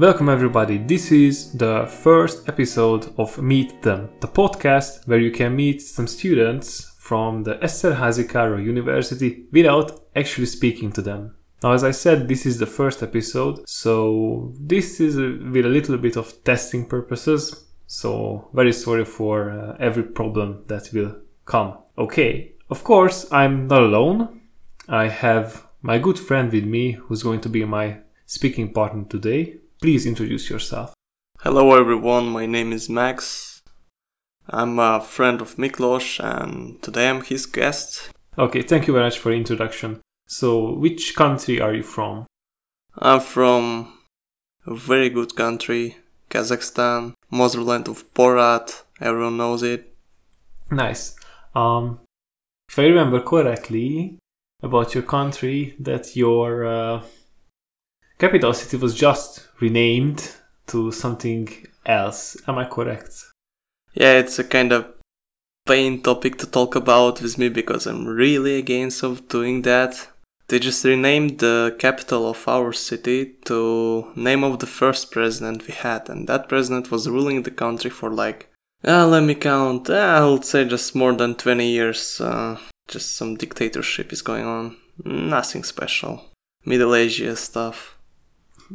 [0.00, 0.78] Welcome, everybody.
[0.78, 6.06] This is the first episode of Meet Them, the podcast where you can meet some
[6.06, 11.34] students from the Esterházy Károly University without actually speaking to them.
[11.62, 15.98] Now, as I said, this is the first episode, so this is with a little
[15.98, 17.66] bit of testing purposes.
[17.86, 21.76] So, very sorry for uh, every problem that will come.
[21.98, 24.40] Okay, of course, I'm not alone.
[24.88, 29.60] I have my good friend with me who's going to be my speaking partner today.
[29.80, 30.92] Please introduce yourself.
[31.38, 33.62] Hello everyone, my name is Max.
[34.46, 38.10] I'm a friend of Miklos and today I'm his guest.
[38.36, 40.02] Okay, thank you very much for the introduction.
[40.28, 42.26] So, which country are you from?
[42.98, 43.98] I'm from
[44.66, 45.96] a very good country,
[46.28, 49.96] Kazakhstan, motherland of Borat, everyone knows it.
[50.70, 51.16] Nice.
[51.54, 52.00] Um,
[52.68, 54.18] if I remember correctly
[54.62, 57.02] about your country, that your uh,
[58.20, 61.48] capital city was just renamed to something
[61.86, 62.36] else.
[62.46, 63.24] Am I correct?
[63.94, 64.86] Yeah, it's a kind of
[65.66, 70.08] pain topic to talk about with me because I'm really against of doing that.
[70.48, 75.72] They just renamed the capital of our city to name of the first president we
[75.72, 78.50] had, and that president was ruling the country for like,
[78.86, 82.20] uh, let me count, uh, I would say just more than 20 years.
[82.20, 84.76] Uh, just some dictatorship is going on.
[85.04, 86.26] Nothing special.
[86.64, 87.96] Middle Asia stuff.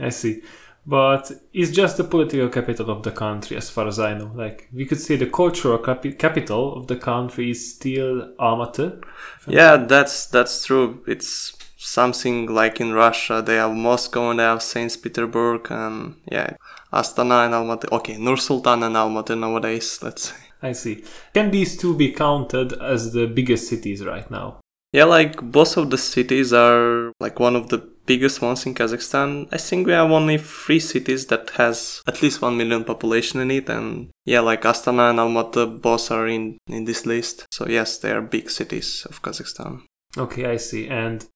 [0.00, 0.42] I see.
[0.84, 4.32] But it's just the political capital of the country, as far as I know.
[4.34, 9.00] Like, we could say the cultural capi- capital of the country is still Almaty.
[9.46, 11.04] Yeah, that's that's true.
[11.06, 16.56] It's something like in Russia, they have Moscow and they have Saint Petersburg, and yeah,
[16.92, 17.92] Astana and Almaty.
[17.92, 20.00] Okay, Nur Sultan and Almaty nowadays.
[20.02, 20.36] Let's say.
[20.62, 21.04] I see.
[21.34, 24.60] Can these two be counted as the biggest cities right now?
[24.92, 29.48] Yeah, like both of the cities are like one of the biggest ones in Kazakhstan.
[29.52, 33.50] I think we have only three cities that has at least one million population in
[33.50, 37.46] it, and yeah, like Astana and Almaty both are in in this list.
[37.50, 39.82] So yes, they are big cities of Kazakhstan.
[40.16, 40.88] Okay, I see.
[40.88, 41.26] And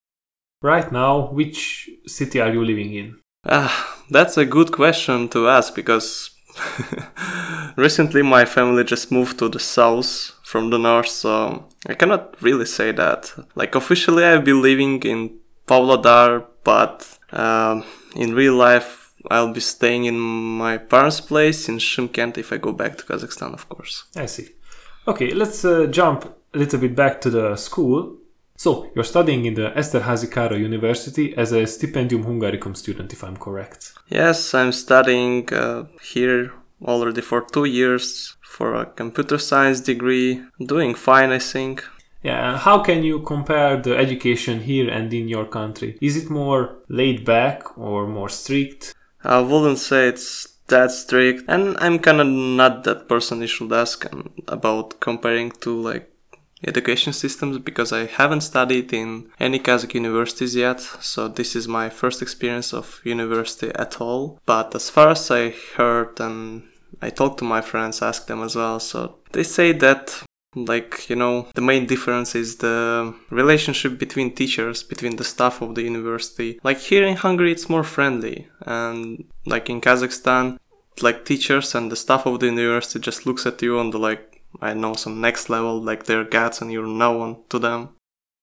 [0.63, 3.21] right now, which city are you living in?
[3.49, 6.31] Ah, that's a good question to ask because
[7.77, 12.67] recently my family just moved to the south from the north, so I cannot really
[12.67, 13.33] say that.
[13.55, 17.85] Like officially, I've been living in Pavlodar, but um,
[18.15, 22.73] in real life, I'll be staying in my parents' place in Shymkent if I go
[22.73, 24.05] back to Kazakhstan, of course.
[24.15, 24.49] I see.
[25.09, 28.17] Okay, let's uh, jump a little bit back to the school.
[28.57, 33.37] So, you're studying in the Esterházy Károly University as a Stipendium Hungaricum student, if I'm
[33.37, 33.93] correct.
[34.09, 36.53] Yes, I'm studying uh, here
[36.83, 40.43] already for two years for a computer science degree.
[40.65, 41.85] Doing fine, I think.
[42.27, 45.97] Yeah, how can you compare the education here and in your country?
[46.03, 48.93] Is it more laid back or more strict?
[49.23, 53.73] I wouldn't say it's that strict, and I'm kind of not that person you should
[53.73, 56.11] ask um, about comparing to like
[56.67, 61.89] education systems because I haven't studied in any Kazakh universities yet, so this is my
[61.89, 64.41] first experience of university at all.
[64.47, 66.65] But as far as I heard and
[67.01, 70.25] I talked to my friends, asked them as well, so they say that
[70.57, 75.75] like you know the main difference is the relationship between teachers between the staff of
[75.75, 80.59] the university like here in hungary it's more friendly and like in kazakhstan
[81.03, 84.37] like teachers and the staff of the university just looks at you on the like
[84.61, 87.91] I know some next level, like they're gods and you're no one to them.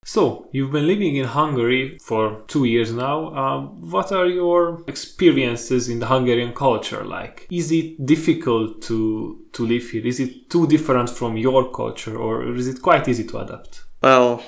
[0.06, 3.34] So, you've been living in Hungary for two years now.
[3.36, 7.47] Um, what are your experiences in the Hungarian culture like?
[7.52, 10.06] Is it difficult to, to live here?
[10.06, 13.84] Is it too different from your culture or is it quite easy to adapt?
[14.02, 14.44] Well,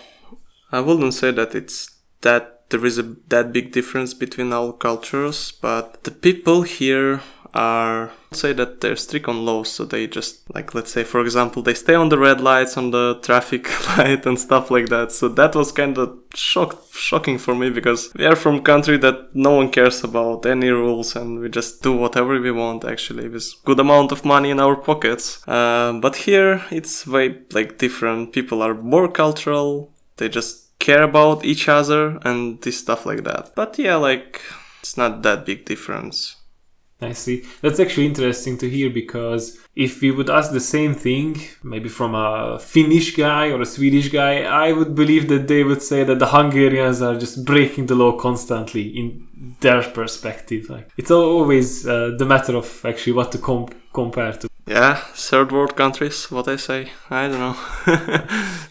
[0.72, 1.90] I wouldn't say that it's
[2.22, 7.22] that there is a that big difference between our cultures, but the people here
[7.56, 11.62] are say that they're strict on laws so they just like let's say for example
[11.62, 13.64] they stay on the red lights on the traffic
[13.98, 15.12] light and stuff like that.
[15.12, 19.34] So that was kind of shock shocking for me because we are from country that
[19.34, 23.54] no one cares about any rules and we just do whatever we want actually with
[23.64, 25.48] good amount of money in our pockets.
[25.48, 28.34] Uh, but here it's way like different.
[28.34, 33.54] People are more cultural they just care about each other and this stuff like that.
[33.56, 34.42] But yeah like
[34.82, 36.36] it's not that big difference
[37.02, 37.44] I see.
[37.62, 42.16] That's actually interesting to hear because if we would ask the same thing, maybe from
[42.16, 46.20] a Finnish guy or a Swedish guy, I would believe that they would say that
[46.20, 50.70] the Hungarians are just breaking the law constantly in their perspective.
[50.70, 54.50] Like it's always uh, the matter of actually what to comp- compare to.
[54.66, 56.92] Yeah, third world countries, what I say.
[57.10, 58.28] I don't know.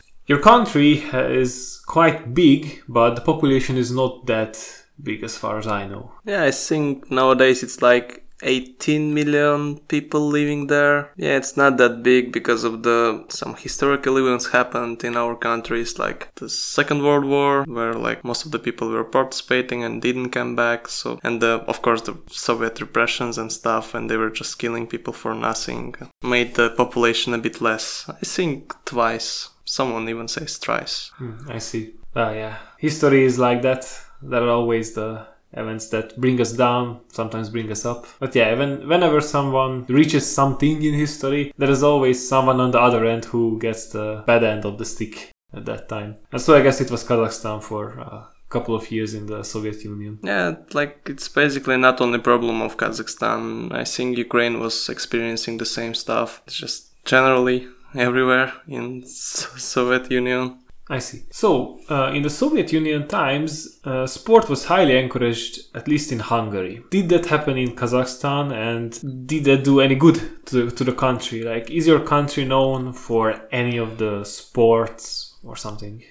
[0.27, 5.67] Your country is quite big, but the population is not that big as far as
[5.67, 6.13] I know.
[6.25, 11.11] Yeah, I think nowadays it's like 18 million people living there.
[11.17, 15.99] Yeah, it's not that big because of the some historical events happened in our countries
[15.99, 20.31] like the Second World War where like most of the people were participating and didn't
[20.31, 20.89] come back.
[20.89, 24.87] So and the, of course the Soviet repressions and stuff and they were just killing
[24.87, 28.05] people for nothing made the population a bit less.
[28.09, 29.51] I think twice.
[29.67, 31.11] Someone even says thrice.
[31.17, 31.95] Hmm, I see.
[32.15, 32.59] Ah, yeah.
[32.79, 33.91] History is like that.
[34.25, 35.27] There are always the
[35.57, 38.07] events that bring us down, sometimes bring us up.
[38.19, 42.81] But yeah, when, whenever someone reaches something in history, there is always someone on the
[42.81, 46.17] other end who gets the bad end of the stick at that time.
[46.33, 49.43] And so I guess it was Kazakhstan for uh, a couple of years in the
[49.43, 50.19] Soviet Union.
[50.23, 53.73] Yeah, like it's basically not only problem of Kazakhstan.
[53.73, 56.43] I think Ukraine was experiencing the same stuff.
[56.47, 60.59] It's just generally everywhere in Soviet Union.
[60.89, 61.23] I see.
[61.31, 66.19] So, uh, in the Soviet Union times, uh, sport was highly encouraged, at least in
[66.19, 66.83] Hungary.
[66.91, 71.43] Did that happen in Kazakhstan and did that do any good to, to the country?
[71.43, 76.03] Like, is your country known for any of the sports or something?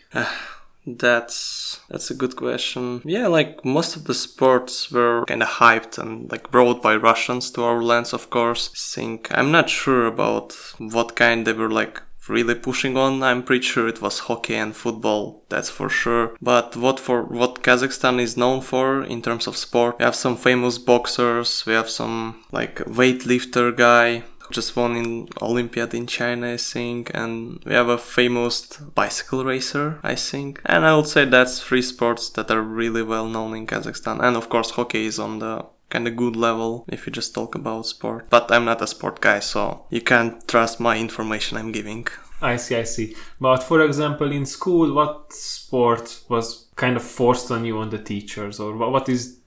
[0.86, 3.02] That's that's a good question.
[3.06, 7.52] Yeah, like most of the sports were kind of hyped and like brought by Russians
[7.52, 8.70] to our lands, of course.
[8.70, 13.24] I think I'm not sure about what kind they were like really pushing on.
[13.24, 16.36] I'm pretty sure it was hockey and football, that's for sure.
[16.42, 20.38] But what for what Kazakhstan is known for in terms of sport, we have some
[20.38, 26.54] famous boxers, we have some like weightlifter guy who just won in Olympiad in China,
[26.54, 30.62] I think, and we have a famous bicycle racer, I think.
[30.66, 34.22] And I would say that's three sports that are really well known in Kazakhstan.
[34.22, 37.56] And of course hockey is on the kind of good level if you just talk
[37.56, 38.28] about sport.
[38.30, 42.08] But I'm not a sport guy, so you can't trust my information I'm giving.
[42.42, 43.16] I see, I see.
[43.40, 48.04] But for example, in school, what sport was kind of forced on you on the
[48.14, 49.38] teachers, or what is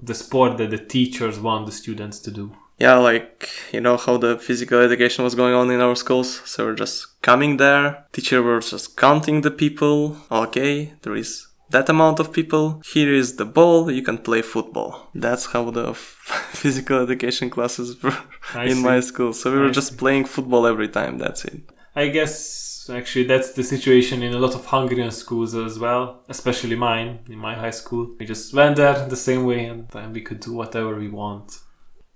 [0.00, 2.52] the sport that the teachers want the students to do?
[2.78, 6.42] Yeah, like you know how the physical education was going on in our schools.
[6.44, 8.04] So we're just coming there.
[8.12, 10.16] Teacher was just counting the people.
[10.30, 12.80] Okay, there is that amount of people.
[12.92, 13.90] Here is the ball.
[13.90, 15.08] You can play football.
[15.14, 15.94] That's how the
[16.62, 18.16] physical education classes were
[18.54, 18.82] I in see.
[18.82, 19.32] my school.
[19.32, 19.96] So we were I just see.
[19.96, 21.18] playing football every time.
[21.18, 21.60] That's it.
[21.94, 26.76] I guess actually that's the situation in a lot of Hungarian schools as well, especially
[26.76, 28.14] mine in my high school.
[28.18, 31.58] We just went there the same way and then we could do whatever we want.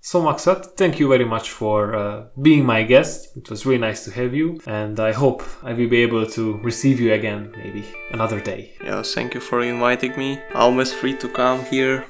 [0.03, 3.37] So Maksat, thank you very much for uh, being my guest.
[3.37, 6.57] It was really nice to have you, and I hope I will be able to
[6.63, 8.73] receive you again maybe another day.
[8.83, 10.39] Yeah, thank you for inviting me.
[10.55, 12.07] Always free to come here.